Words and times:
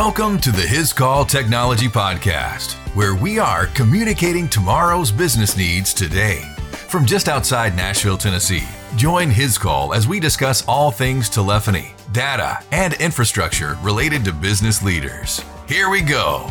Welcome 0.00 0.38
to 0.42 0.52
the 0.52 0.62
His 0.62 0.92
Call 0.92 1.24
Technology 1.24 1.88
Podcast, 1.88 2.74
where 2.94 3.16
we 3.16 3.40
are 3.40 3.66
communicating 3.66 4.48
tomorrow's 4.48 5.10
business 5.10 5.56
needs 5.56 5.92
today. 5.92 6.42
From 6.70 7.04
just 7.04 7.28
outside 7.28 7.74
Nashville, 7.74 8.16
Tennessee, 8.16 8.62
join 8.94 9.28
His 9.28 9.58
Call 9.58 9.92
as 9.92 10.06
we 10.06 10.20
discuss 10.20 10.64
all 10.68 10.92
things 10.92 11.28
telephony, 11.28 11.96
data, 12.12 12.64
and 12.70 12.94
infrastructure 12.94 13.76
related 13.82 14.24
to 14.26 14.32
business 14.32 14.84
leaders. 14.84 15.42
Here 15.66 15.90
we 15.90 16.02
go. 16.02 16.48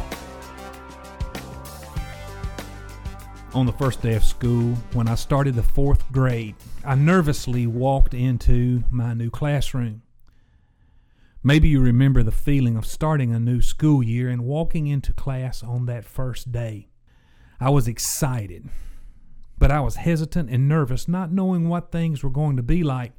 On 3.54 3.66
the 3.66 3.74
first 3.80 4.02
day 4.02 4.16
of 4.16 4.26
school, 4.26 4.76
when 4.92 5.08
I 5.08 5.16
started 5.16 5.56
the 5.56 5.64
fourth 5.64 6.04
grade, 6.12 6.56
I 6.84 6.96
nervously 6.96 7.66
walked 7.66 8.14
into 8.14 8.84
my 8.92 9.14
new 9.14 9.30
classroom. 9.30 10.02
Maybe 11.44 11.70
you 11.70 11.80
remember 11.80 12.24
the 12.24 12.32
feeling 12.32 12.76
of 12.78 12.86
starting 12.86 13.32
a 13.32 13.40
new 13.40 13.62
school 13.62 14.02
year 14.02 14.28
and 14.28 14.44
walking 14.44 14.88
into 14.88 15.14
class 15.14 15.64
on 15.64 15.86
that 15.86 16.04
first 16.04 16.52
day. 16.52 16.90
I 17.60 17.70
was 17.70 17.88
excited, 17.88 18.68
but 19.58 19.72
I 19.72 19.80
was 19.80 19.98
hesitant 19.98 20.50
and 20.50 20.68
nervous, 20.68 21.08
not 21.08 21.32
knowing 21.32 21.70
what 21.70 21.92
things 21.92 22.24
were 22.24 22.30
going 22.30 22.58
to 22.58 22.64
be 22.64 22.84
like. 22.84 23.14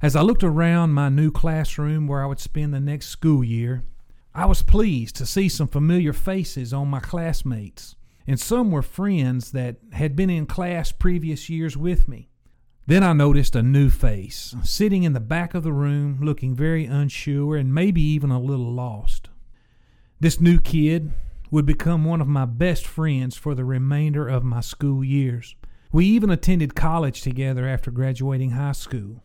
As 0.00 0.14
I 0.14 0.20
looked 0.20 0.44
around 0.44 0.92
my 0.92 1.08
new 1.08 1.30
classroom 1.30 2.06
where 2.06 2.22
I 2.22 2.26
would 2.26 2.40
spend 2.40 2.72
the 2.72 2.80
next 2.80 3.06
school 3.08 3.42
year, 3.42 3.82
I 4.34 4.46
was 4.46 4.62
pleased 4.62 5.16
to 5.16 5.26
see 5.26 5.48
some 5.48 5.66
familiar 5.66 6.12
faces 6.12 6.72
on 6.72 6.88
my 6.88 7.00
classmates, 7.00 7.96
and 8.26 8.38
some 8.38 8.70
were 8.70 8.82
friends 8.82 9.50
that 9.52 9.76
had 9.92 10.14
been 10.14 10.30
in 10.30 10.46
class 10.46 10.92
previous 10.92 11.48
years 11.48 11.76
with 11.76 12.06
me. 12.06 12.28
Then 12.88 13.04
I 13.04 13.12
noticed 13.12 13.54
a 13.54 13.62
new 13.62 13.90
face, 13.90 14.56
sitting 14.64 15.02
in 15.02 15.12
the 15.12 15.20
back 15.20 15.52
of 15.52 15.62
the 15.62 15.74
room, 15.74 16.20
looking 16.22 16.54
very 16.54 16.86
unsure 16.86 17.54
and 17.54 17.74
maybe 17.74 18.00
even 18.00 18.30
a 18.30 18.40
little 18.40 18.72
lost. 18.72 19.28
This 20.20 20.40
new 20.40 20.58
kid 20.58 21.12
would 21.50 21.66
become 21.66 22.06
one 22.06 22.22
of 22.22 22.28
my 22.28 22.46
best 22.46 22.86
friends 22.86 23.36
for 23.36 23.54
the 23.54 23.66
remainder 23.66 24.26
of 24.26 24.42
my 24.42 24.62
school 24.62 25.04
years. 25.04 25.54
We 25.92 26.06
even 26.06 26.30
attended 26.30 26.74
college 26.74 27.20
together 27.20 27.68
after 27.68 27.90
graduating 27.90 28.52
high 28.52 28.72
school. 28.72 29.22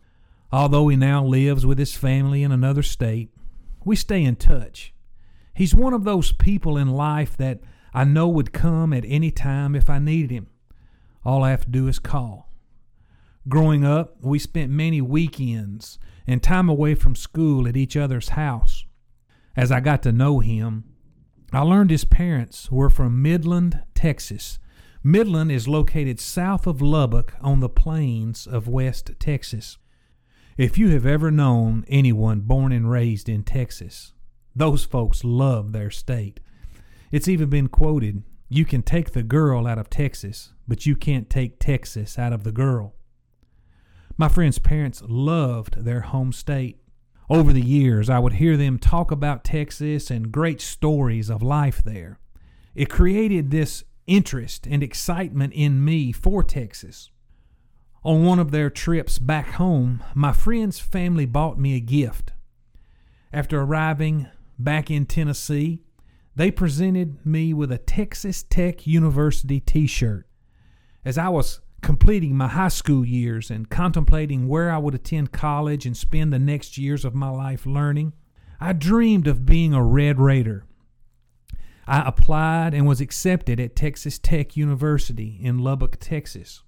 Although 0.52 0.88
he 0.88 0.96
now 0.96 1.24
lives 1.24 1.64
with 1.64 1.78
his 1.78 1.96
family 1.96 2.42
in 2.42 2.52
another 2.52 2.82
state, 2.82 3.30
we 3.82 3.96
stay 3.96 4.22
in 4.24 4.36
touch. 4.36 4.92
He's 5.54 5.74
one 5.74 5.94
of 5.94 6.04
those 6.04 6.32
people 6.32 6.76
in 6.76 6.88
life 6.88 7.34
that 7.38 7.60
I 7.94 8.04
know 8.04 8.28
would 8.28 8.52
come 8.52 8.92
at 8.92 9.06
any 9.06 9.30
time 9.30 9.74
if 9.74 9.88
I 9.88 9.98
needed 9.98 10.30
him. 10.30 10.48
All 11.24 11.42
I 11.42 11.48
have 11.48 11.64
to 11.64 11.70
do 11.70 11.88
is 11.88 11.98
call. 11.98 12.50
Growing 13.46 13.84
up, 13.84 14.16
we 14.22 14.38
spent 14.38 14.70
many 14.70 15.02
weekends 15.02 15.98
and 16.26 16.42
time 16.42 16.68
away 16.68 16.94
from 16.94 17.14
school 17.14 17.68
at 17.68 17.76
each 17.76 17.94
other's 17.94 18.30
house. 18.30 18.86
As 19.54 19.70
I 19.70 19.80
got 19.80 20.02
to 20.04 20.12
know 20.12 20.38
him, 20.38 20.84
I 21.52 21.60
learned 21.60 21.90
his 21.90 22.06
parents 22.06 22.70
were 22.72 22.88
from 22.88 23.20
Midland, 23.20 23.82
Texas. 23.94 24.58
Midland 25.02 25.52
is 25.52 25.68
located 25.68 26.18
south 26.18 26.66
of 26.66 26.80
Lubbock 26.80 27.34
on 27.42 27.60
the 27.60 27.68
plains 27.68 28.46
of 28.46 28.66
West 28.66 29.10
Texas. 29.18 29.76
If 30.56 30.78
you 30.78 30.88
have 30.90 31.04
ever 31.04 31.30
known 31.30 31.84
anyone 31.86 32.40
born 32.40 32.72
and 32.72 32.90
raised 32.90 33.28
in 33.28 33.42
Texas, 33.42 34.14
those 34.56 34.84
folks 34.84 35.22
love 35.22 35.72
their 35.72 35.90
state. 35.90 36.40
It's 37.12 37.28
even 37.28 37.50
been 37.50 37.68
quoted 37.68 38.22
you 38.48 38.64
can 38.64 38.82
take 38.82 39.12
the 39.12 39.22
girl 39.22 39.66
out 39.66 39.78
of 39.78 39.90
Texas, 39.90 40.52
but 40.66 40.86
you 40.86 40.96
can't 40.96 41.28
take 41.28 41.58
Texas 41.58 42.18
out 42.18 42.32
of 42.32 42.44
the 42.44 42.52
girl. 42.52 42.94
My 44.16 44.28
friend's 44.28 44.58
parents 44.58 45.02
loved 45.06 45.84
their 45.84 46.02
home 46.02 46.32
state. 46.32 46.80
Over 47.28 47.52
the 47.52 47.64
years, 47.64 48.08
I 48.08 48.20
would 48.20 48.34
hear 48.34 48.56
them 48.56 48.78
talk 48.78 49.10
about 49.10 49.44
Texas 49.44 50.10
and 50.10 50.30
great 50.30 50.60
stories 50.60 51.30
of 51.30 51.42
life 51.42 51.82
there. 51.82 52.20
It 52.74 52.90
created 52.90 53.50
this 53.50 53.82
interest 54.06 54.66
and 54.66 54.82
excitement 54.82 55.52
in 55.54 55.84
me 55.84 56.12
for 56.12 56.44
Texas. 56.44 57.10
On 58.04 58.24
one 58.24 58.38
of 58.38 58.50
their 58.50 58.70
trips 58.70 59.18
back 59.18 59.52
home, 59.52 60.02
my 60.14 60.32
friend's 60.32 60.78
family 60.78 61.26
bought 61.26 61.58
me 61.58 61.74
a 61.74 61.80
gift. 61.80 62.32
After 63.32 63.60
arriving 63.60 64.28
back 64.58 64.90
in 64.90 65.06
Tennessee, 65.06 65.82
they 66.36 66.50
presented 66.50 67.24
me 67.24 67.54
with 67.54 67.72
a 67.72 67.78
Texas 67.78 68.42
Tech 68.42 68.86
University 68.86 69.58
t 69.58 69.86
shirt. 69.86 70.28
As 71.04 71.18
I 71.18 71.30
was 71.30 71.60
completing 71.84 72.34
my 72.34 72.48
high 72.48 72.68
school 72.68 73.04
years 73.04 73.50
and 73.50 73.68
contemplating 73.68 74.48
where 74.48 74.72
I 74.72 74.78
would 74.78 74.94
attend 74.94 75.32
college 75.32 75.84
and 75.84 75.94
spend 75.94 76.32
the 76.32 76.38
next 76.38 76.78
years 76.78 77.04
of 77.04 77.14
my 77.14 77.28
life 77.28 77.66
learning, 77.66 78.14
I 78.58 78.72
dreamed 78.72 79.26
of 79.26 79.44
being 79.44 79.74
a 79.74 79.84
Red 79.84 80.18
Raider. 80.18 80.64
I 81.86 82.08
applied 82.08 82.72
and 82.72 82.86
was 82.86 83.02
accepted 83.02 83.60
at 83.60 83.76
Texas 83.76 84.18
Tech 84.18 84.56
University 84.56 85.38
in 85.42 85.58
Lubbock, 85.58 85.98
Texas. 86.00 86.62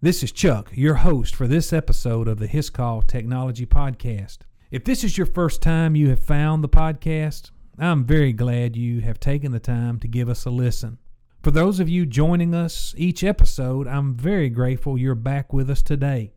This 0.00 0.22
is 0.22 0.30
Chuck, 0.30 0.70
your 0.72 0.94
host 0.94 1.34
for 1.34 1.48
this 1.48 1.72
episode 1.72 2.28
of 2.28 2.38
the 2.38 2.46
His 2.46 2.70
Call 2.70 3.02
Technology 3.02 3.66
Podcast. 3.66 4.38
If 4.70 4.84
this 4.84 5.02
is 5.02 5.18
your 5.18 5.26
first 5.26 5.62
time 5.62 5.96
you 5.96 6.10
have 6.10 6.20
found 6.20 6.62
the 6.62 6.68
podcast, 6.68 7.50
I'm 7.76 8.04
very 8.04 8.32
glad 8.32 8.76
you 8.76 9.00
have 9.00 9.18
taken 9.18 9.50
the 9.50 9.58
time 9.58 9.98
to 9.98 10.06
give 10.06 10.28
us 10.28 10.44
a 10.44 10.50
listen. 10.50 10.98
For 11.46 11.52
those 11.52 11.78
of 11.78 11.88
you 11.88 12.06
joining 12.06 12.56
us 12.56 12.92
each 12.98 13.22
episode, 13.22 13.86
I'm 13.86 14.16
very 14.16 14.50
grateful 14.50 14.98
you're 14.98 15.14
back 15.14 15.52
with 15.52 15.70
us 15.70 15.80
today. 15.80 16.32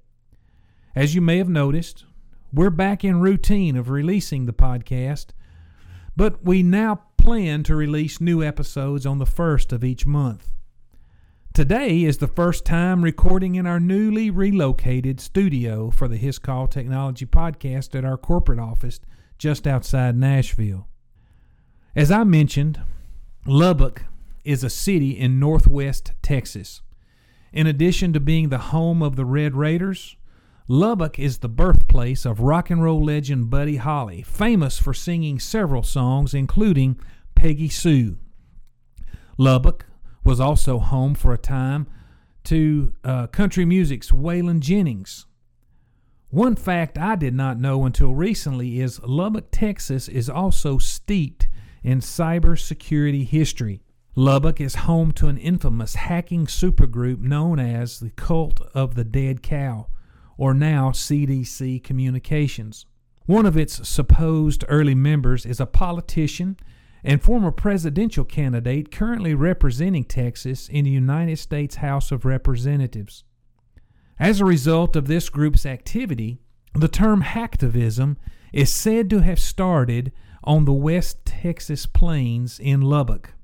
As 0.96 1.16
you 1.16 1.20
may 1.20 1.40
have 1.40 1.50
noticed, 1.50 2.06
we're 2.53 2.70
back 2.70 3.03
in 3.03 3.19
routine 3.19 3.75
of 3.75 3.90
releasing 3.90 4.46
the 4.46 4.53
podcast, 4.53 5.30
but 6.16 6.46
we 6.46 6.62
now 6.62 7.06
plan 7.18 7.64
to 7.64 7.75
release 7.75 8.22
new 8.22 8.44
episodes 8.44 9.08
on 9.08 9.18
the 9.18 9.25
first 9.25 9.74
of 9.74 9.84
each 9.84 10.06
month. 10.06 10.52
Today 11.56 12.03
is 12.03 12.19
the 12.19 12.28
first 12.28 12.64
time 12.64 13.03
recording 13.03 13.56
in 13.56 13.66
our 13.66 13.80
newly 13.80 14.30
relocated 14.30 15.19
studio 15.19 15.90
for 15.90 16.08
the 16.08 16.18
His 16.18 16.38
Call 16.38 16.68
Technology 16.68 17.25
podcast 17.25 17.98
at 17.98 18.06
our 18.06 18.16
corporate 18.16 18.59
office 18.59 19.00
just 19.40 19.66
outside 19.66 20.16
Nashville. 20.16 20.88
As 21.96 22.12
I 22.12 22.24
mentioned, 22.25 22.80
Lubbock 23.48 24.03
is 24.50 24.64
a 24.64 24.70
city 24.70 25.12
in 25.12 25.40
northwest 25.40 26.12
Texas. 26.24 26.82
In 27.54 27.68
addition 27.68 28.14
to 28.14 28.20
being 28.20 28.50
the 28.50 28.58
home 28.58 29.04
of 29.04 29.16
the 29.16 29.24
Red 29.24 29.56
Raiders, 29.56 30.18
Lubbock 30.68 31.20
is 31.20 31.38
the 31.38 31.48
birthplace 31.48 32.26
of 32.26 32.40
rock 32.40 32.72
and 32.72 32.82
roll 32.82 33.04
legend 33.04 33.52
Buddy 33.52 33.76
Holly, 33.76 34.24
famous 34.24 34.80
for 34.80 34.92
singing 34.92 35.38
several 35.38 35.84
songs, 35.84 36.34
including 36.34 37.00
Peggy 37.36 37.70
Sue. 37.70 38.18
Lubbock 39.38 39.86
was 40.24 40.40
also 40.40 40.80
home 40.80 41.14
for 41.14 41.31
a 41.31 41.38
time 41.38 41.86
to 42.46 42.92
uh, 43.04 43.28
country 43.28 43.66
music's 43.66 44.10
Waylon 44.10 44.62
Jennings. 44.62 45.28
One 46.31 46.56
fact 46.56 46.98
I 46.98 47.16
did 47.16 47.36
not 47.36 47.60
know 47.60 47.86
until 47.86 48.16
recently 48.16 48.80
is 48.80 49.00
Lubbock, 49.04 49.50
Texas 49.52 50.08
is 50.08 50.28
also 50.28 50.80
steeped 50.80 51.48
in 51.84 52.00
cybersecurity 52.00 53.28
history. 53.28 53.84
Lubbock 54.19 54.59
is 54.59 54.75
home 54.75 55.13
to 55.13 55.30
an 55.30 55.38
infamous 55.38 55.96
hacking 55.96 56.46
supergroup 56.46 57.22
known 57.22 57.57
as 57.57 58.02
the 58.02 58.09
Cult 58.09 58.59
of 58.74 58.96
the 58.96 59.06
Dead 59.06 59.41
Cow, 59.41 59.88
or 60.38 60.53
now 60.53 60.90
CDC 60.90 61.81
Communications. 61.85 62.85
One 63.28 63.46
of 63.46 63.56
its 63.56 63.88
supposed 63.88 64.66
early 64.68 64.94
members 64.94 65.46
is 65.46 65.62
a 65.62 65.66
politician 65.66 66.57
and 67.02 67.24
former 67.24 67.50
presidential 67.50 68.25
candidate 68.25 68.91
currently 68.91 69.34
representing 69.35 70.03
Texas 70.03 70.68
in 70.68 70.84
the 70.84 70.91
United 70.91 71.40
States 71.40 71.75
House 71.75 72.12
of 72.12 72.25
Representatives. 72.25 73.24
As 74.19 74.41
a 74.41 74.46
result 74.46 74.97
of 74.97 75.07
this 75.07 75.30
group's 75.30 75.65
activity, 75.65 76.39
the 76.75 76.89
term 76.89 77.24
hacktivism 77.24 78.18
is 78.51 78.69
said 78.69 79.10
to 79.12 79.19
have 79.19 79.39
started 79.39 80.12
on 80.44 80.65
the 80.65 80.74
West 80.74 81.24
Texas 81.24 81.86
plains 81.86 82.60
in 82.60 82.81
Lubbock. 82.81 83.36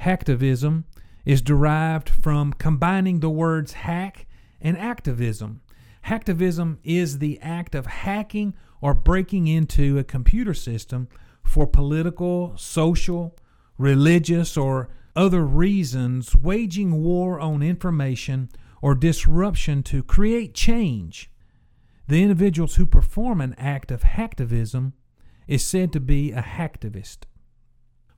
Hacktivism 0.00 0.84
is 1.24 1.42
derived 1.42 2.08
from 2.08 2.52
combining 2.52 3.20
the 3.20 3.30
words 3.30 3.72
hack 3.72 4.26
and 4.60 4.78
activism. 4.78 5.60
Hacktivism 6.06 6.78
is 6.84 7.18
the 7.18 7.40
act 7.40 7.74
of 7.74 7.86
hacking 7.86 8.54
or 8.80 8.94
breaking 8.94 9.48
into 9.48 9.98
a 9.98 10.04
computer 10.04 10.54
system 10.54 11.08
for 11.42 11.66
political, 11.66 12.56
social, 12.56 13.36
religious, 13.78 14.56
or 14.56 14.88
other 15.16 15.44
reasons, 15.44 16.36
waging 16.36 17.02
war 17.02 17.40
on 17.40 17.62
information 17.62 18.48
or 18.82 18.94
disruption 18.94 19.82
to 19.82 20.02
create 20.02 20.54
change. 20.54 21.30
The 22.08 22.22
individuals 22.22 22.76
who 22.76 22.86
perform 22.86 23.40
an 23.40 23.54
act 23.58 23.90
of 23.90 24.02
hacktivism 24.02 24.92
is 25.48 25.66
said 25.66 25.92
to 25.92 26.00
be 26.00 26.32
a 26.32 26.42
hacktivist. 26.42 27.24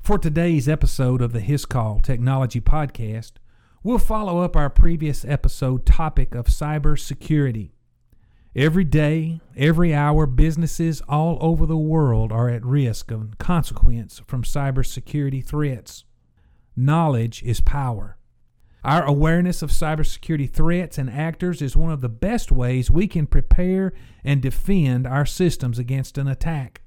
For 0.08 0.16
today's 0.16 0.70
episode 0.70 1.20
of 1.20 1.34
the 1.34 1.40
His 1.40 1.66
Call 1.66 2.00
Technology 2.00 2.62
Podcast, 2.62 3.32
we'll 3.82 3.98
follow 3.98 4.40
up 4.40 4.56
our 4.56 4.70
previous 4.70 5.22
episode 5.22 5.84
topic 5.84 6.34
of 6.34 6.46
cybersecurity. 6.46 7.72
Every 8.56 8.84
day, 8.84 9.42
every 9.54 9.92
hour, 9.92 10.24
businesses 10.24 11.02
all 11.10 11.36
over 11.42 11.66
the 11.66 11.76
world 11.76 12.32
are 12.32 12.48
at 12.48 12.64
risk 12.64 13.10
of 13.10 13.36
consequence 13.36 14.22
from 14.26 14.44
cybersecurity 14.44 15.44
threats. 15.44 16.04
Knowledge 16.74 17.42
is 17.42 17.60
power. 17.60 18.16
Our 18.82 19.04
awareness 19.04 19.60
of 19.60 19.68
cybersecurity 19.68 20.50
threats 20.50 20.96
and 20.96 21.10
actors 21.10 21.60
is 21.60 21.76
one 21.76 21.92
of 21.92 22.00
the 22.00 22.08
best 22.08 22.50
ways 22.50 22.90
we 22.90 23.08
can 23.08 23.26
prepare 23.26 23.92
and 24.24 24.40
defend 24.40 25.06
our 25.06 25.26
systems 25.26 25.78
against 25.78 26.16
an 26.16 26.28
attack. 26.28 26.80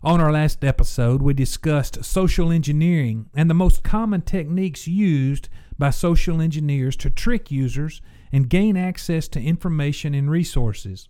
On 0.00 0.20
our 0.20 0.30
last 0.30 0.64
episode, 0.64 1.22
we 1.22 1.34
discussed 1.34 2.04
social 2.04 2.52
engineering 2.52 3.30
and 3.34 3.50
the 3.50 3.54
most 3.54 3.82
common 3.82 4.22
techniques 4.22 4.86
used 4.86 5.48
by 5.76 5.90
social 5.90 6.40
engineers 6.40 6.94
to 6.98 7.10
trick 7.10 7.50
users 7.50 8.00
and 8.30 8.48
gain 8.48 8.76
access 8.76 9.26
to 9.28 9.42
information 9.42 10.14
and 10.14 10.30
resources. 10.30 11.08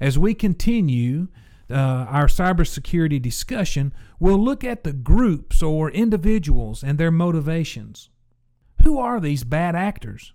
As 0.00 0.18
we 0.18 0.34
continue 0.34 1.28
uh, 1.70 1.74
our 1.74 2.26
cybersecurity 2.26 3.22
discussion, 3.22 3.94
we'll 4.20 4.42
look 4.42 4.64
at 4.64 4.84
the 4.84 4.92
groups 4.92 5.62
or 5.62 5.90
individuals 5.90 6.84
and 6.84 6.98
their 6.98 7.10
motivations. 7.10 8.10
Who 8.82 8.98
are 8.98 9.18
these 9.18 9.44
bad 9.44 9.74
actors? 9.74 10.34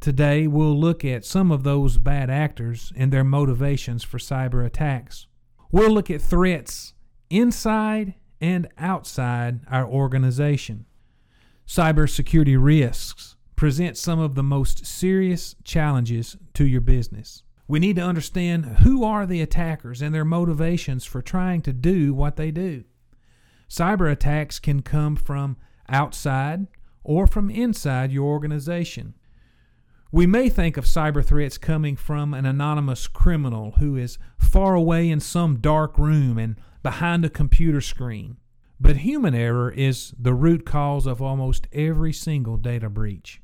Today, 0.00 0.48
we'll 0.48 0.76
look 0.76 1.04
at 1.04 1.24
some 1.24 1.52
of 1.52 1.62
those 1.62 1.98
bad 1.98 2.28
actors 2.28 2.92
and 2.96 3.12
their 3.12 3.22
motivations 3.22 4.02
for 4.02 4.18
cyber 4.18 4.66
attacks. 4.66 5.28
We'll 5.72 5.90
look 5.90 6.10
at 6.10 6.20
threats 6.20 6.92
inside 7.30 8.14
and 8.42 8.68
outside 8.76 9.60
our 9.70 9.86
organization. 9.86 10.84
Cybersecurity 11.66 12.62
risks 12.62 13.36
present 13.56 13.96
some 13.96 14.18
of 14.18 14.34
the 14.34 14.42
most 14.42 14.84
serious 14.84 15.56
challenges 15.64 16.36
to 16.52 16.66
your 16.66 16.82
business. 16.82 17.42
We 17.66 17.78
need 17.78 17.96
to 17.96 18.02
understand 18.02 18.66
who 18.80 19.02
are 19.02 19.24
the 19.24 19.40
attackers 19.40 20.02
and 20.02 20.14
their 20.14 20.26
motivations 20.26 21.06
for 21.06 21.22
trying 21.22 21.62
to 21.62 21.72
do 21.72 22.12
what 22.12 22.36
they 22.36 22.50
do. 22.50 22.84
Cyber 23.70 24.12
attacks 24.12 24.58
can 24.58 24.82
come 24.82 25.16
from 25.16 25.56
outside 25.88 26.66
or 27.02 27.26
from 27.26 27.48
inside 27.48 28.12
your 28.12 28.26
organization. 28.26 29.14
We 30.14 30.26
may 30.26 30.50
think 30.50 30.76
of 30.76 30.84
cyber 30.84 31.24
threats 31.24 31.56
coming 31.56 31.96
from 31.96 32.34
an 32.34 32.44
anonymous 32.44 33.06
criminal 33.06 33.72
who 33.78 33.96
is 33.96 34.18
far 34.36 34.74
away 34.74 35.08
in 35.08 35.20
some 35.20 35.56
dark 35.56 35.96
room 35.96 36.36
and 36.36 36.56
behind 36.82 37.24
a 37.24 37.30
computer 37.30 37.80
screen. 37.80 38.36
But 38.78 38.98
human 38.98 39.34
error 39.34 39.70
is 39.70 40.12
the 40.18 40.34
root 40.34 40.66
cause 40.66 41.06
of 41.06 41.22
almost 41.22 41.66
every 41.72 42.12
single 42.12 42.58
data 42.58 42.90
breach. 42.90 43.40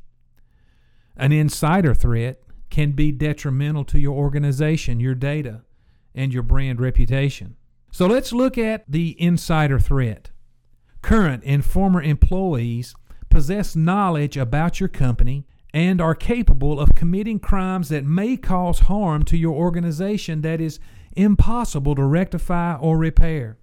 An 1.16 1.32
insider 1.32 1.94
threat 1.94 2.42
can 2.68 2.92
be 2.92 3.12
detrimental 3.12 3.84
to 3.84 3.98
your 3.98 4.14
organization, 4.14 5.00
your 5.00 5.14
data, 5.14 5.62
and 6.14 6.34
your 6.34 6.42
brand 6.42 6.82
reputation. 6.82 7.56
So 7.90 8.06
let's 8.06 8.34
look 8.34 8.58
at 8.58 8.84
the 8.86 9.16
insider 9.18 9.78
threat. 9.78 10.32
Current 11.00 11.44
and 11.46 11.64
former 11.64 12.02
employees 12.02 12.94
possess 13.30 13.74
knowledge 13.74 14.36
about 14.36 14.80
your 14.80 14.90
company 14.90 15.46
and 15.72 16.00
are 16.00 16.14
capable 16.14 16.80
of 16.80 16.94
committing 16.94 17.38
crimes 17.38 17.88
that 17.90 18.04
may 18.04 18.36
cause 18.36 18.80
harm 18.80 19.22
to 19.24 19.36
your 19.36 19.54
organization 19.54 20.40
that 20.42 20.60
is 20.60 20.80
impossible 21.12 21.94
to 21.94 22.04
rectify 22.04 22.74
or 22.76 22.96
repair. 22.96 23.58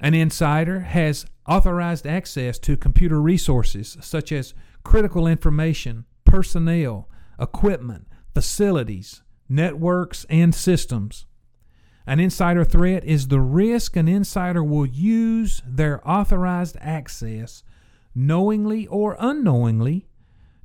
An 0.00 0.14
insider 0.14 0.80
has 0.80 1.26
authorized 1.46 2.06
access 2.06 2.58
to 2.60 2.76
computer 2.76 3.20
resources 3.20 3.96
such 4.00 4.30
as 4.30 4.54
critical 4.84 5.26
information, 5.26 6.04
personnel, 6.24 7.08
equipment, 7.40 8.06
facilities, 8.34 9.22
networks, 9.48 10.26
and 10.28 10.54
systems. 10.54 11.26
An 12.06 12.20
insider 12.20 12.64
threat 12.64 13.04
is 13.04 13.28
the 13.28 13.40
risk 13.40 13.96
an 13.96 14.08
insider 14.08 14.62
will 14.62 14.86
use 14.86 15.62
their 15.66 16.06
authorized 16.08 16.76
access, 16.80 17.62
knowingly 18.14 18.86
or 18.86 19.16
unknowingly, 19.18 20.07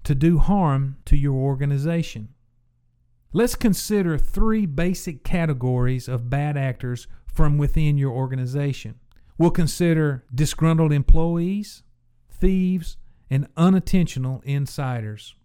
to 0.03 0.15
do 0.15 0.37
harm 0.37 0.97
to 1.05 1.15
your 1.15 1.35
organization. 1.35 2.29
Let's 3.31 3.55
consider 3.55 4.17
three 4.17 4.65
basic 4.65 5.23
categories 5.23 6.07
of 6.07 6.29
bad 6.29 6.55
actors 6.55 7.07
from 7.25 7.57
within 7.57 7.97
your 7.97 8.11
organization. 8.11 8.99
We'll 9.37 9.51
consider 9.51 10.23
disgruntled 10.33 10.91
employees, 10.91 11.81
thieves, 12.29 12.97
and 13.29 13.47
unintentional 13.57 14.41
insiders. 14.45 15.35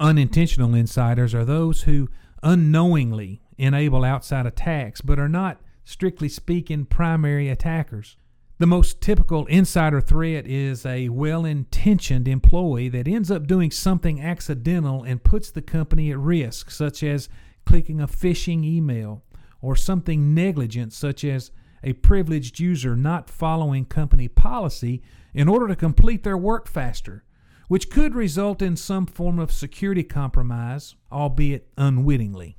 Unintentional 0.00 0.74
insiders 0.74 1.34
are 1.34 1.44
those 1.44 1.82
who 1.82 2.08
unknowingly 2.42 3.42
enable 3.56 4.04
outside 4.04 4.46
attacks 4.46 5.00
but 5.00 5.20
are 5.20 5.28
not, 5.28 5.60
strictly 5.84 6.28
speaking, 6.28 6.84
primary 6.84 7.48
attackers. 7.48 8.16
The 8.64 8.68
most 8.68 9.02
typical 9.02 9.44
insider 9.44 10.00
threat 10.00 10.46
is 10.46 10.86
a 10.86 11.10
well 11.10 11.44
intentioned 11.44 12.26
employee 12.26 12.88
that 12.88 13.06
ends 13.06 13.30
up 13.30 13.46
doing 13.46 13.70
something 13.70 14.22
accidental 14.22 15.02
and 15.02 15.22
puts 15.22 15.50
the 15.50 15.60
company 15.60 16.10
at 16.10 16.18
risk, 16.18 16.70
such 16.70 17.02
as 17.02 17.28
clicking 17.66 18.00
a 18.00 18.08
phishing 18.08 18.64
email, 18.64 19.22
or 19.60 19.76
something 19.76 20.32
negligent, 20.32 20.94
such 20.94 21.24
as 21.24 21.50
a 21.82 21.92
privileged 21.92 22.58
user 22.58 22.96
not 22.96 23.28
following 23.28 23.84
company 23.84 24.28
policy 24.28 25.02
in 25.34 25.46
order 25.46 25.68
to 25.68 25.76
complete 25.76 26.22
their 26.22 26.38
work 26.38 26.66
faster, 26.66 27.22
which 27.68 27.90
could 27.90 28.14
result 28.14 28.62
in 28.62 28.76
some 28.76 29.04
form 29.04 29.38
of 29.38 29.52
security 29.52 30.02
compromise, 30.02 30.94
albeit 31.12 31.68
unwittingly. 31.76 32.56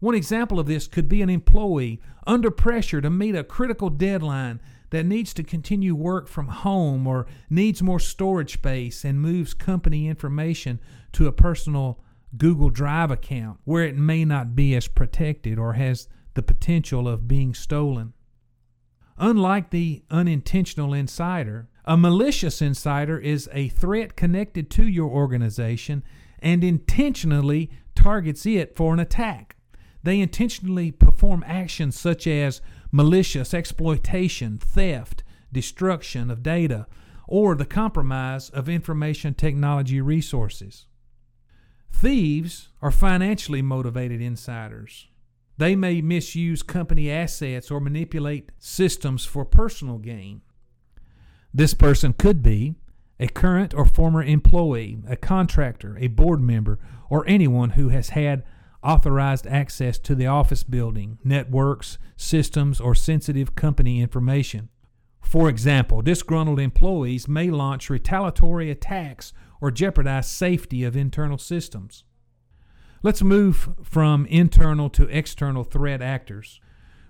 One 0.00 0.16
example 0.16 0.58
of 0.58 0.66
this 0.66 0.88
could 0.88 1.08
be 1.08 1.22
an 1.22 1.30
employee 1.30 2.02
under 2.26 2.50
pressure 2.50 3.00
to 3.00 3.08
meet 3.08 3.36
a 3.36 3.44
critical 3.44 3.88
deadline 3.88 4.58
that 4.90 5.06
needs 5.06 5.34
to 5.34 5.42
continue 5.42 5.94
work 5.94 6.28
from 6.28 6.48
home 6.48 7.06
or 7.06 7.26
needs 7.50 7.82
more 7.82 8.00
storage 8.00 8.54
space 8.54 9.04
and 9.04 9.20
moves 9.20 9.54
company 9.54 10.06
information 10.06 10.80
to 11.12 11.26
a 11.26 11.32
personal 11.32 12.00
Google 12.36 12.70
Drive 12.70 13.10
account 13.10 13.58
where 13.64 13.84
it 13.84 13.96
may 13.96 14.24
not 14.24 14.54
be 14.54 14.74
as 14.74 14.88
protected 14.88 15.58
or 15.58 15.74
has 15.74 16.08
the 16.34 16.42
potential 16.42 17.08
of 17.08 17.28
being 17.28 17.54
stolen. 17.54 18.12
Unlike 19.18 19.70
the 19.70 20.04
unintentional 20.10 20.92
insider, 20.92 21.68
a 21.86 21.96
malicious 21.96 22.60
insider 22.60 23.18
is 23.18 23.48
a 23.52 23.68
threat 23.68 24.16
connected 24.16 24.70
to 24.72 24.86
your 24.86 25.08
organization 25.08 26.02
and 26.40 26.62
intentionally 26.62 27.70
targets 27.94 28.44
it 28.44 28.76
for 28.76 28.92
an 28.92 29.00
attack. 29.00 29.56
They 30.02 30.20
intentionally 30.20 30.90
perform 30.90 31.42
actions 31.46 31.98
such 31.98 32.26
as 32.26 32.60
malicious 32.90 33.52
exploitation, 33.52 34.58
theft, 34.58 35.22
destruction 35.52 36.30
of 36.30 36.42
data, 36.42 36.86
or 37.28 37.54
the 37.54 37.66
compromise 37.66 38.50
of 38.50 38.68
information 38.68 39.34
technology 39.34 40.00
resources. 40.00 40.86
Thieves 41.92 42.68
are 42.82 42.90
financially 42.90 43.62
motivated 43.62 44.20
insiders. 44.20 45.08
They 45.58 45.74
may 45.74 46.02
misuse 46.02 46.62
company 46.62 47.10
assets 47.10 47.70
or 47.70 47.80
manipulate 47.80 48.52
systems 48.58 49.24
for 49.24 49.44
personal 49.44 49.98
gain. 49.98 50.42
This 51.54 51.72
person 51.72 52.12
could 52.12 52.42
be 52.42 52.74
a 53.18 53.28
current 53.28 53.72
or 53.72 53.86
former 53.86 54.22
employee, 54.22 54.98
a 55.08 55.16
contractor, 55.16 55.96
a 55.98 56.08
board 56.08 56.42
member, 56.42 56.78
or 57.08 57.26
anyone 57.26 57.70
who 57.70 57.88
has 57.88 58.10
had 58.10 58.44
authorized 58.86 59.46
access 59.46 59.98
to 59.98 60.14
the 60.14 60.26
office 60.26 60.62
building, 60.62 61.18
networks, 61.24 61.98
systems, 62.16 62.80
or 62.80 62.94
sensitive 62.94 63.54
company 63.54 64.00
information. 64.00 64.68
For 65.22 65.48
example, 65.48 66.02
disgruntled 66.02 66.60
employees 66.60 67.26
may 67.26 67.50
launch 67.50 67.90
retaliatory 67.90 68.70
attacks 68.70 69.32
or 69.60 69.72
jeopardize 69.72 70.30
safety 70.30 70.84
of 70.84 70.96
internal 70.96 71.38
systems. 71.38 72.04
Let's 73.02 73.22
move 73.22 73.70
from 73.82 74.26
internal 74.26 74.88
to 74.90 75.08
external 75.08 75.64
threat 75.64 76.00
actors. 76.00 76.60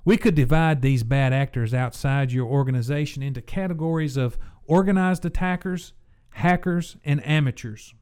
We 0.05 0.17
could 0.17 0.35
divide 0.35 0.81
these 0.81 1.03
bad 1.03 1.33
actors 1.33 1.75
outside 1.75 2.33
your 2.33 2.47
organization 2.47 3.23
into 3.23 3.43
categories 3.43 4.17
of 4.17 4.39
organized 4.65 5.25
attackers, 5.25 5.93
hackers, 6.31 6.97
and 7.05 7.25
amateurs. 7.27 7.95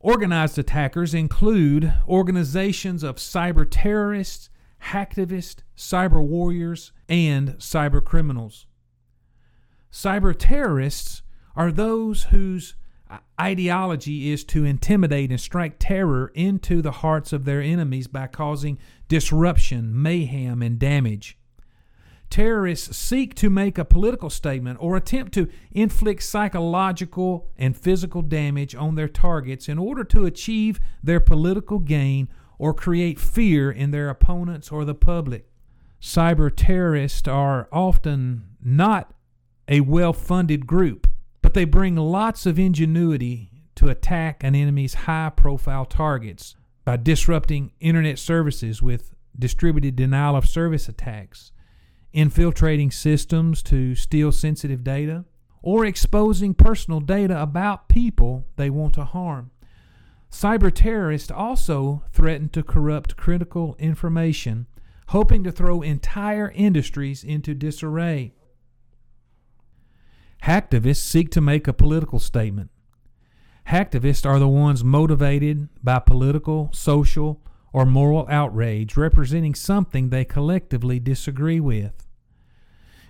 Organized 0.00 0.58
attackers 0.58 1.14
include 1.14 1.92
organizations 2.06 3.02
of 3.02 3.16
cyber 3.16 3.66
terrorists, 3.68 4.50
hacktivists, 4.84 5.62
cyber 5.76 6.22
warriors, 6.22 6.92
and 7.08 7.50
cyber 7.58 8.04
criminals. 8.04 8.66
Cyber 9.90 10.34
terrorists 10.38 11.22
are 11.56 11.72
those 11.72 12.24
whose 12.24 12.74
ideology 13.40 14.30
is 14.30 14.44
to 14.44 14.64
intimidate 14.64 15.30
and 15.30 15.40
strike 15.40 15.76
terror 15.78 16.30
into 16.34 16.82
the 16.82 16.90
hearts 16.90 17.32
of 17.32 17.44
their 17.44 17.62
enemies 17.62 18.06
by 18.06 18.26
causing 18.26 18.78
disruption, 19.08 19.90
mayhem, 20.00 20.60
and 20.60 20.78
damage. 20.78 21.38
Terrorists 22.30 22.96
seek 22.96 23.34
to 23.36 23.48
make 23.48 23.78
a 23.78 23.84
political 23.84 24.30
statement 24.30 24.78
or 24.80 24.96
attempt 24.96 25.32
to 25.34 25.48
inflict 25.70 26.22
psychological 26.22 27.50
and 27.56 27.76
physical 27.76 28.22
damage 28.22 28.74
on 28.74 28.94
their 28.94 29.08
targets 29.08 29.68
in 29.68 29.78
order 29.78 30.04
to 30.04 30.26
achieve 30.26 30.80
their 31.02 31.20
political 31.20 31.78
gain 31.78 32.28
or 32.58 32.74
create 32.74 33.20
fear 33.20 33.70
in 33.70 33.90
their 33.90 34.08
opponents 34.08 34.70
or 34.70 34.84
the 34.84 34.94
public. 34.94 35.48
Cyber 36.00 36.52
terrorists 36.54 37.26
are 37.28 37.68
often 37.72 38.44
not 38.62 39.12
a 39.68 39.80
well 39.80 40.12
funded 40.12 40.66
group, 40.66 41.06
but 41.42 41.54
they 41.54 41.64
bring 41.64 41.96
lots 41.96 42.46
of 42.46 42.58
ingenuity 42.58 43.50
to 43.76 43.88
attack 43.88 44.42
an 44.42 44.54
enemy's 44.54 44.94
high 44.94 45.30
profile 45.34 45.84
targets 45.84 46.56
by 46.84 46.96
disrupting 46.96 47.72
internet 47.80 48.18
services 48.18 48.82
with 48.82 49.14
distributed 49.38 49.96
denial 49.96 50.36
of 50.36 50.46
service 50.46 50.88
attacks, 50.88 51.52
infiltrating 52.16 52.90
systems 52.90 53.62
to 53.62 53.94
steal 53.94 54.32
sensitive 54.32 54.82
data, 54.82 55.26
or 55.60 55.84
exposing 55.84 56.54
personal 56.54 56.98
data 56.98 57.40
about 57.40 57.90
people 57.90 58.46
they 58.56 58.70
want 58.70 58.94
to 58.94 59.04
harm. 59.04 59.50
Cyber 60.30 60.72
terrorists 60.72 61.30
also 61.30 62.04
threaten 62.12 62.48
to 62.48 62.62
corrupt 62.62 63.18
critical 63.18 63.76
information, 63.78 64.66
hoping 65.08 65.44
to 65.44 65.52
throw 65.52 65.82
entire 65.82 66.50
industries 66.54 67.22
into 67.22 67.52
disarray. 67.52 68.32
Hacktivists 70.44 71.02
seek 71.02 71.30
to 71.32 71.42
make 71.42 71.68
a 71.68 71.74
political 71.74 72.18
statement. 72.18 72.70
Hacktivists 73.68 74.24
are 74.24 74.38
the 74.38 74.48
ones 74.48 74.82
motivated 74.82 75.68
by 75.84 75.98
political, 75.98 76.70
social, 76.72 77.42
or 77.74 77.84
moral 77.84 78.26
outrage 78.30 78.96
representing 78.96 79.54
something 79.54 80.08
they 80.08 80.24
collectively 80.24 80.98
disagree 80.98 81.60
with. 81.60 82.05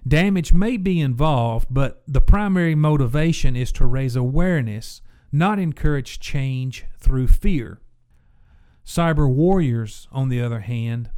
Damage 0.06 0.52
may 0.52 0.76
be 0.76 1.00
involved, 1.00 1.66
but 1.68 2.02
the 2.06 2.20
primary 2.20 2.76
motivation 2.76 3.56
is 3.56 3.72
to 3.72 3.86
raise 3.86 4.14
awareness, 4.14 5.02
not 5.32 5.58
encourage 5.58 6.20
change 6.20 6.84
through 6.96 7.26
fear. 7.26 7.80
Cyber 8.84 9.28
warriors, 9.28 10.06
on 10.12 10.28
the 10.28 10.40
other 10.40 10.60
hand, 10.60 11.10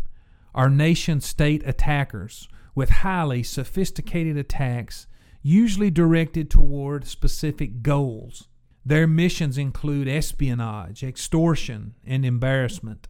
are 0.55 0.71
nation 0.71 1.21
state 1.21 1.63
attackers 1.67 2.49
with 2.75 2.89
highly 2.89 3.43
sophisticated 3.43 4.39
attacks, 4.39 5.07
usually 5.43 5.91
directed 5.91 6.51
toward 6.51 7.07
specific 7.07 7.83
goals. 7.83 8.49
Their 8.87 9.07
missions 9.07 9.59
include 9.59 10.09
espionage, 10.09 11.03
extortion, 11.03 11.95
and 12.07 12.25
embarrassment. 12.25 13.07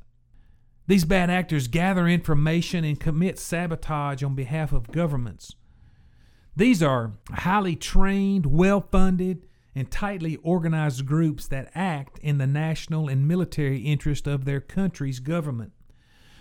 These 0.89 1.05
bad 1.05 1.31
actors 1.31 1.69
gather 1.69 2.09
information 2.09 2.83
and 2.83 2.99
commit 2.99 3.39
sabotage 3.39 4.25
on 4.25 4.35
behalf 4.35 4.73
of 4.73 4.91
governments. 4.91 5.55
These 6.59 6.83
are 6.83 7.13
highly 7.31 7.77
trained, 7.77 8.45
well 8.45 8.81
funded, 8.81 9.47
and 9.77 9.89
tightly 9.89 10.35
organized 10.43 11.07
groups 11.07 11.47
that 11.47 11.71
act 11.73 12.19
in 12.19 12.39
the 12.39 12.49
national 12.49 13.07
and 13.09 13.29
military 13.29 13.83
interest 13.83 14.27
of 14.27 14.45
their 14.45 14.61
country's 14.61 15.21
government. 15.21 15.71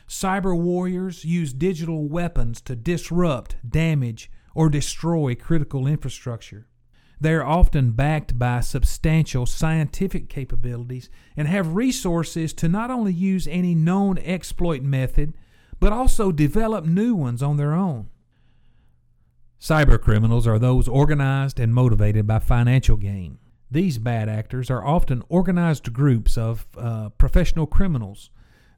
Cyber 0.10 0.60
warriors 0.60 1.24
use 1.24 1.54
digital 1.54 2.08
weapons 2.08 2.62
to 2.62 2.76
disrupt, 2.76 3.58
damage, 3.70 4.32
or 4.56 4.70
destroy 4.70 5.36
critical 5.36 5.86
infrastructure. 5.86 6.66
They 7.22 7.36
are 7.36 7.46
often 7.46 7.92
backed 7.92 8.40
by 8.40 8.62
substantial 8.62 9.46
scientific 9.46 10.30
capabilities 10.30 11.12
and 11.36 11.48
have 11.48 11.76
resources 11.76 12.54
to 12.54 12.68
not 12.68 12.90
only 12.90 13.14
use 13.14 13.48
any 13.48 13.76
known 13.76 14.18
exploit 14.18 14.82
method, 14.82 15.36
but 15.80 15.94
also 15.94 16.32
develop 16.32 16.86
new 16.86 17.14
ones 17.14 17.44
on 17.44 17.58
their 17.58 17.76
own. 17.76 18.10
Cyber 19.60 20.00
criminals 20.00 20.48
are 20.48 20.60
those 20.60 20.88
organized 20.88 21.60
and 21.60 21.74
motivated 21.74 22.28
by 22.28 22.40
financial 22.40 22.98
gain. 22.98 23.40
These 23.70 23.98
bad 23.98 24.30
actors 24.30 24.70
are 24.70 24.86
often 24.86 25.24
organized 25.30 25.92
groups 25.92 26.38
of 26.38 26.68
uh, 26.78 27.10
professional 27.10 27.66
criminals 27.66 28.30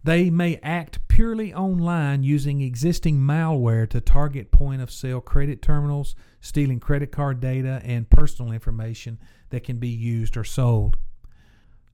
they 0.03 0.29
may 0.29 0.57
act 0.63 1.05
purely 1.09 1.53
online 1.53 2.23
using 2.23 2.61
existing 2.61 3.19
malware 3.19 3.89
to 3.89 3.99
target 3.99 4.49
point 4.49 4.81
of 4.81 4.91
sale 4.91 5.19
credit 5.19 5.61
terminals, 5.61 6.15
stealing 6.39 6.79
credit 6.79 7.11
card 7.11 7.41
data 7.41 7.81
and 7.83 8.09
personal 8.09 8.53
information 8.53 9.19
that 9.49 9.63
can 9.63 9.77
be 9.77 9.89
used 9.89 10.37
or 10.37 10.43
sold. 10.45 10.97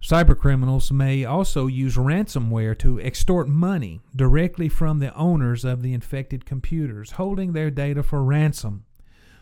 Cybercriminals 0.06 0.92
may 0.92 1.26
also 1.26 1.66
use 1.66 1.96
ransomware 1.96 2.78
to 2.78 3.00
extort 3.00 3.50
money 3.50 4.02
directly 4.16 4.70
from 4.70 5.00
the 5.00 5.12
owners 5.16 5.66
of 5.66 5.82
the 5.82 5.94
infected 5.94 6.46
computers, 6.46 7.14
holding 7.14 7.54
their 7.54 7.72
data 7.72 8.04
for 8.04 8.24
ransom. 8.24 8.86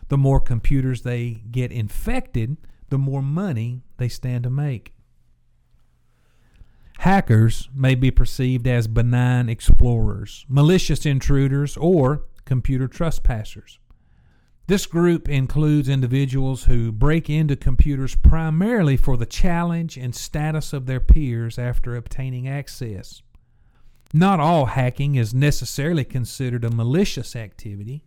The 0.08 0.16
more 0.16 0.40
computers 0.40 1.02
they 1.02 1.42
get 1.50 1.70
infected, 1.70 2.56
the 2.88 2.96
more 2.96 3.20
money 3.20 3.82
they 3.98 4.08
stand 4.08 4.44
to 4.44 4.50
make. 4.50 4.94
Hackers 7.00 7.68
may 7.74 7.94
be 7.94 8.10
perceived 8.10 8.66
as 8.66 8.88
benign 8.88 9.50
explorers, 9.50 10.46
malicious 10.48 11.04
intruders, 11.04 11.76
or 11.76 12.24
computer 12.46 12.88
trespassers. 12.88 13.78
This 14.66 14.86
group 14.86 15.28
includes 15.28 15.90
individuals 15.90 16.64
who 16.64 16.90
break 16.90 17.28
into 17.28 17.54
computers 17.54 18.14
primarily 18.14 18.96
for 18.96 19.18
the 19.18 19.26
challenge 19.26 19.98
and 19.98 20.14
status 20.14 20.72
of 20.72 20.86
their 20.86 21.00
peers 21.00 21.58
after 21.58 21.94
obtaining 21.94 22.48
access. 22.48 23.20
Not 24.14 24.40
all 24.40 24.66
hacking 24.66 25.16
is 25.16 25.34
necessarily 25.34 26.04
considered 26.04 26.64
a 26.64 26.70
malicious 26.70 27.36
activity. 27.36 28.04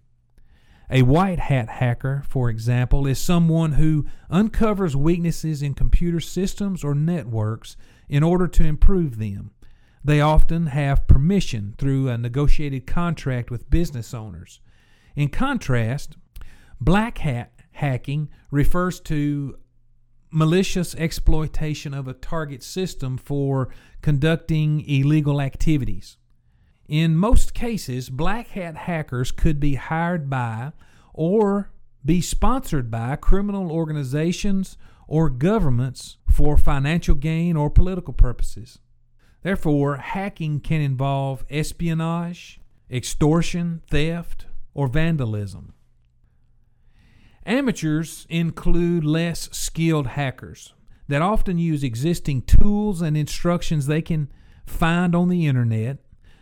A 0.89 1.03
white 1.03 1.37
hat 1.37 1.69
hacker, 1.69 2.23
for 2.27 2.49
example, 2.49 3.05
is 3.05 3.19
someone 3.19 3.73
who 3.73 4.07
uncovers 4.29 4.95
weaknesses 4.95 5.61
in 5.61 5.75
computer 5.75 6.19
systems 6.19 6.83
or 6.83 6.95
networks 6.95 7.77
in 8.09 8.23
order 8.23 8.47
to 8.47 8.65
improve 8.65 9.19
them. 9.19 9.51
They 10.03 10.21
often 10.21 10.67
have 10.67 11.07
permission 11.07 11.75
through 11.77 12.09
a 12.09 12.17
negotiated 12.17 12.87
contract 12.87 13.51
with 13.51 13.69
business 13.69 14.11
owners. 14.13 14.59
In 15.15 15.27
contrast, 15.29 16.15
black 16.79 17.19
hat 17.19 17.53
hacking 17.71 18.29
refers 18.51 18.99
to 18.99 19.57
malicious 20.31 20.93
exploitation 20.95 21.93
of 21.93 22.07
a 22.07 22.13
target 22.13 22.61
system 22.63 23.17
for 23.17 23.69
conducting 24.01 24.81
illegal 24.87 25.41
activities. 25.41 26.17
In 26.87 27.15
most 27.15 27.53
cases, 27.53 28.09
black 28.09 28.49
hat 28.49 28.75
hackers 28.75 29.31
could 29.31 29.59
be 29.59 29.75
hired 29.75 30.29
by 30.29 30.71
or 31.13 31.71
be 32.05 32.21
sponsored 32.21 32.89
by 32.89 33.15
criminal 33.15 33.71
organizations 33.71 34.77
or 35.07 35.29
governments 35.29 36.17
for 36.29 36.57
financial 36.57 37.15
gain 37.15 37.57
or 37.57 37.69
political 37.69 38.13
purposes. 38.13 38.79
Therefore, 39.41 39.97
hacking 39.97 40.59
can 40.59 40.81
involve 40.81 41.45
espionage, 41.49 42.59
extortion, 42.89 43.81
theft, 43.89 44.45
or 44.73 44.87
vandalism. 44.87 45.73
Amateurs 47.47 48.27
include 48.29 49.05
less 49.05 49.47
skilled 49.53 50.05
hackers 50.07 50.73
that 51.07 51.21
often 51.21 51.57
use 51.57 51.81
existing 51.81 52.41
tools 52.41 53.01
and 53.01 53.15
instructions 53.15 53.87
they 53.87 54.01
can 54.01 54.29
find 54.65 55.15
on 55.15 55.29
the 55.29 55.47
internet 55.47 55.99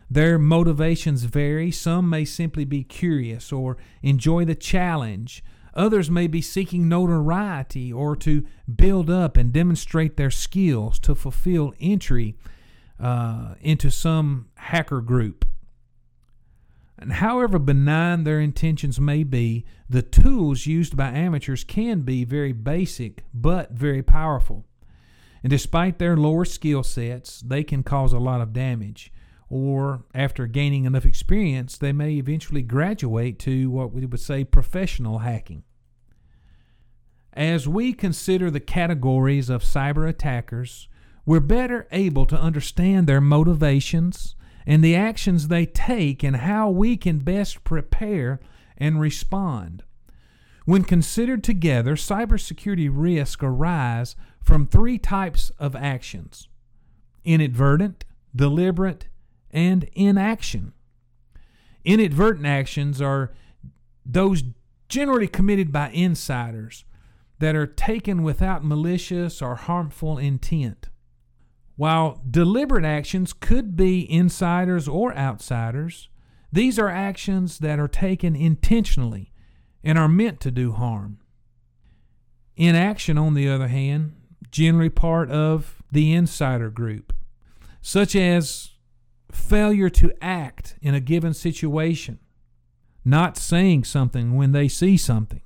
their 0.09 0.39
motivations 0.39 1.23
vary. 1.25 1.69
Some 1.69 2.09
may 2.09 2.25
simply 2.25 2.65
be 2.65 2.83
curious 2.83 3.51
or 3.51 3.77
enjoy 4.01 4.45
the 4.45 4.55
challenge. 4.55 5.43
Others 5.75 6.09
may 6.09 6.25
be 6.25 6.41
seeking 6.41 6.89
notoriety 6.89 7.93
or 7.93 8.15
to 8.15 8.43
build 8.73 9.07
up 9.07 9.37
and 9.37 9.53
demonstrate 9.53 10.17
their 10.17 10.31
skills 10.31 10.97
to 10.99 11.13
fulfill 11.13 11.75
entry 11.79 12.35
uh, 12.99 13.53
into 13.61 13.91
some 13.91 14.47
hacker 14.55 15.01
group. 15.01 15.45
And 16.97 17.13
however 17.13 17.59
benign 17.59 18.23
their 18.23 18.39
intentions 18.39 18.99
may 18.99 19.23
be, 19.23 19.65
the 19.89 20.01
tools 20.01 20.65
used 20.65 20.95
by 20.95 21.09
amateurs 21.09 21.63
can 21.63 22.01
be 22.01 22.23
very 22.23 22.53
basic 22.53 23.23
but 23.33 23.71
very 23.71 24.01
powerful. 24.01 24.65
And 25.43 25.49
despite 25.49 25.99
their 25.99 26.15
lower 26.17 26.45
skill 26.45 26.83
sets, 26.83 27.41
they 27.41 27.63
can 27.63 27.83
cause 27.83 28.13
a 28.13 28.19
lot 28.19 28.41
of 28.41 28.53
damage 28.53 29.11
or 29.49 30.03
after 30.13 30.47
gaining 30.47 30.85
enough 30.85 31.05
experience, 31.05 31.77
they 31.77 31.93
may 31.93 32.13
eventually 32.13 32.61
graduate 32.61 33.37
to 33.39 33.69
what 33.69 33.93
we 33.93 34.05
would 34.05 34.19
say 34.19 34.43
professional 34.43 35.19
hacking. 35.19 35.63
As 37.33 37.67
we 37.67 37.93
consider 37.93 38.49
the 38.49 38.59
categories 38.59 39.49
of 39.49 39.61
cyber 39.61 40.07
attackers, 40.09 40.87
we're 41.25 41.41
better 41.41 41.87
able 41.91 42.25
to 42.25 42.39
understand 42.39 43.07
their 43.07 43.21
motivations 43.21 44.35
and 44.65 44.83
the 44.83 44.95
actions 44.95 45.47
they 45.47 45.65
take 45.65 46.23
and 46.23 46.37
how 46.37 46.69
we 46.69 46.97
can 46.97 47.19
best 47.19 47.63
prepare 47.63 48.39
and 48.77 48.99
respond. 48.99 49.83
When 50.65 50.83
considered 50.83 51.43
together, 51.43 51.95
cybersecurity 51.95 52.89
risks 52.91 53.43
arise 53.43 54.15
from 54.41 54.65
three 54.67 54.97
types 54.97 55.51
of 55.59 55.75
actions 55.75 56.47
inadvertent, 57.23 58.05
deliberate, 58.35 59.07
and 59.51 59.89
inaction. 59.93 60.73
Inadvertent 61.83 62.45
actions 62.45 63.01
are 63.01 63.33
those 64.05 64.43
generally 64.89 65.27
committed 65.27 65.71
by 65.71 65.89
insiders 65.89 66.83
that 67.39 67.55
are 67.55 67.67
taken 67.67 68.23
without 68.23 68.63
malicious 68.63 69.41
or 69.41 69.55
harmful 69.55 70.17
intent. 70.17 70.89
While 71.75 72.21
deliberate 72.29 72.85
actions 72.85 73.33
could 73.33 73.75
be 73.75 74.09
insiders 74.09 74.87
or 74.87 75.15
outsiders, 75.15 76.09
these 76.51 76.79
are 76.79 76.89
actions 76.89 77.59
that 77.59 77.79
are 77.79 77.87
taken 77.87 78.35
intentionally 78.35 79.33
and 79.83 79.97
are 79.97 80.07
meant 80.07 80.39
to 80.41 80.51
do 80.51 80.71
harm. 80.71 81.19
Inaction, 82.55 83.17
on 83.17 83.33
the 83.33 83.49
other 83.49 83.67
hand, 83.67 84.13
generally 84.49 84.89
part 84.89 85.29
of 85.29 85.83
the 85.91 86.13
insider 86.13 86.69
group, 86.69 87.13
such 87.81 88.15
as 88.15 88.71
failure 89.31 89.89
to 89.89 90.13
act 90.21 90.77
in 90.81 90.95
a 90.95 91.01
given 91.01 91.33
situation, 91.33 92.19
not 93.03 93.37
saying 93.37 93.83
something 93.83 94.35
when 94.35 94.53
they 94.53 94.69
see 94.69 94.95
something. 94.95 95.41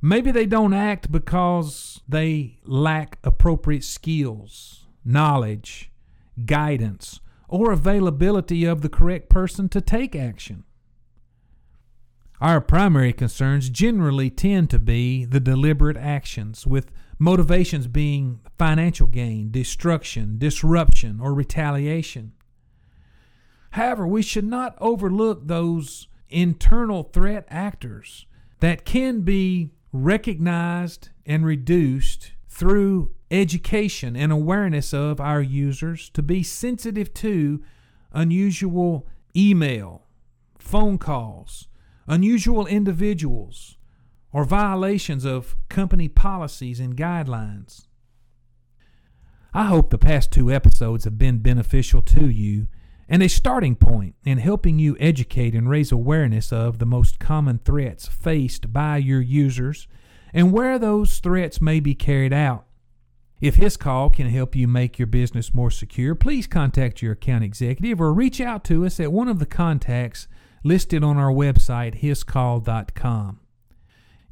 Maybe 0.00 0.30
they 0.30 0.46
don't 0.46 0.74
act 0.74 1.12
because 1.12 2.00
they 2.08 2.58
lack 2.64 3.18
appropriate 3.22 3.84
skills, 3.84 4.83
knowledge, 5.04 5.90
guidance, 6.44 7.20
or 7.48 7.72
availability 7.72 8.64
of 8.64 8.80
the 8.80 8.88
correct 8.88 9.28
person 9.28 9.68
to 9.68 9.80
take 9.80 10.16
action. 10.16 10.64
Our 12.40 12.60
primary 12.60 13.12
concerns 13.12 13.70
generally 13.70 14.28
tend 14.28 14.70
to 14.70 14.78
be 14.78 15.24
the 15.24 15.40
deliberate 15.40 15.96
actions, 15.96 16.66
with 16.66 16.90
motivations 17.18 17.86
being 17.86 18.40
financial 18.58 19.06
gain, 19.06 19.50
destruction, 19.50 20.38
disruption, 20.38 21.20
or 21.20 21.32
retaliation. 21.32 22.32
However, 23.70 24.06
we 24.06 24.22
should 24.22 24.44
not 24.44 24.76
overlook 24.80 25.46
those 25.46 26.08
internal 26.28 27.04
threat 27.04 27.46
actors 27.48 28.26
that 28.60 28.84
can 28.84 29.20
be 29.20 29.70
recognized 29.92 31.10
and 31.24 31.46
reduced 31.46 32.32
through 32.48 33.12
education 33.34 34.16
and 34.16 34.30
awareness 34.30 34.94
of 34.94 35.20
our 35.20 35.42
users 35.42 36.08
to 36.10 36.22
be 36.22 36.42
sensitive 36.42 37.12
to 37.14 37.62
unusual 38.12 39.06
email, 39.36 40.06
phone 40.58 40.98
calls, 40.98 41.68
unusual 42.06 42.66
individuals, 42.66 43.76
or 44.32 44.44
violations 44.44 45.24
of 45.24 45.56
company 45.68 46.08
policies 46.08 46.80
and 46.80 46.96
guidelines. 46.96 47.86
I 49.52 49.64
hope 49.66 49.90
the 49.90 49.98
past 49.98 50.32
two 50.32 50.50
episodes 50.50 51.04
have 51.04 51.18
been 51.18 51.38
beneficial 51.38 52.02
to 52.02 52.28
you 52.28 52.66
and 53.08 53.22
a 53.22 53.28
starting 53.28 53.76
point 53.76 54.14
in 54.24 54.38
helping 54.38 54.78
you 54.78 54.96
educate 54.98 55.54
and 55.54 55.68
raise 55.68 55.92
awareness 55.92 56.52
of 56.52 56.78
the 56.78 56.86
most 56.86 57.18
common 57.18 57.58
threats 57.58 58.08
faced 58.08 58.72
by 58.72 58.96
your 58.96 59.20
users 59.20 59.86
and 60.32 60.52
where 60.52 60.78
those 60.78 61.18
threats 61.18 61.60
may 61.60 61.78
be 61.78 61.94
carried 61.94 62.32
out. 62.32 62.66
If 63.44 63.56
his 63.56 63.76
call 63.76 64.08
can 64.08 64.30
help 64.30 64.56
you 64.56 64.66
make 64.66 64.98
your 64.98 65.04
business 65.06 65.52
more 65.52 65.70
secure, 65.70 66.14
please 66.14 66.46
contact 66.46 67.02
your 67.02 67.12
account 67.12 67.44
executive 67.44 68.00
or 68.00 68.10
reach 68.10 68.40
out 68.40 68.64
to 68.64 68.86
us 68.86 68.98
at 68.98 69.12
one 69.12 69.28
of 69.28 69.38
the 69.38 69.44
contacts 69.44 70.26
listed 70.62 71.04
on 71.04 71.18
our 71.18 71.30
website, 71.30 72.00
hiscall.com. 72.00 73.40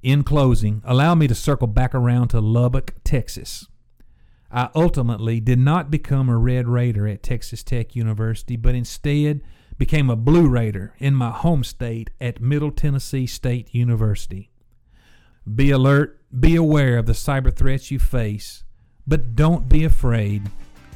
In 0.03 0.25
closing, 0.25 0.81
allow 0.87 1.15
me 1.15 1.29
to 1.29 1.35
circle 1.35 1.67
back 1.67 1.95
around 1.95 2.29
to 2.29 2.41
Lubbock, 2.41 2.95
Texas. 3.05 3.69
I 4.51 4.71
ultimately 4.75 5.41
did 5.41 5.59
not 5.59 5.91
become 5.91 6.31
a 6.31 6.39
Red 6.39 6.67
Raider 6.67 7.07
at 7.07 7.23
Texas 7.23 7.63
Tech 7.63 7.95
University, 7.95 8.57
but 8.57 8.75
instead 8.75 9.43
became 9.77 10.09
a 10.09 10.17
Blue 10.17 10.49
Raider 10.49 10.95
in 10.97 11.15
my 11.15 11.33
home 11.33 11.65
state 11.65 12.09
at 12.19 12.41
Middle 12.41 12.71
Tennessee 12.71 13.27
State 13.27 13.75
University. 13.75 14.51
Be 15.55 15.71
alert, 15.71 16.19
be 16.41 16.57
aware 16.57 16.97
of 16.97 17.05
the 17.05 17.13
cyber 17.13 17.55
threats 17.55 17.91
you 17.91 17.99
face 17.99 18.65
but 19.13 19.37
don't 19.37 19.69
be 19.69 19.85
afraid, 19.85 20.41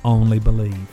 only 0.02 0.38
believe. 0.38 0.88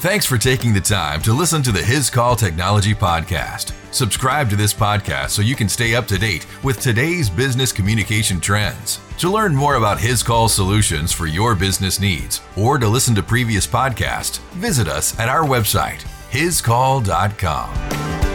Thanks 0.00 0.26
for 0.26 0.36
taking 0.36 0.74
the 0.74 0.82
time 0.82 1.22
to 1.22 1.32
listen 1.32 1.62
to 1.62 1.72
the 1.72 1.82
His 1.82 2.10
Call 2.10 2.36
Technology 2.36 2.92
Podcast. 2.92 3.72
Subscribe 3.92 4.50
to 4.50 4.56
this 4.56 4.74
podcast 4.74 5.30
so 5.30 5.40
you 5.40 5.56
can 5.56 5.70
stay 5.70 5.94
up 5.94 6.06
to 6.08 6.18
date 6.18 6.46
with 6.62 6.82
today's 6.82 7.30
business 7.30 7.72
communication 7.72 8.42
trends. 8.42 9.00
To 9.20 9.30
learn 9.30 9.56
more 9.56 9.76
about 9.76 9.98
His 9.98 10.22
Call 10.22 10.50
solutions 10.50 11.10
for 11.10 11.24
your 11.24 11.54
business 11.54 11.98
needs 11.98 12.42
or 12.58 12.76
to 12.76 12.86
listen 12.86 13.14
to 13.14 13.22
previous 13.22 13.66
podcasts, 13.66 14.40
visit 14.50 14.86
us 14.86 15.18
at 15.18 15.30
our 15.30 15.44
website, 15.44 16.02
hiscall.com. 16.30 18.27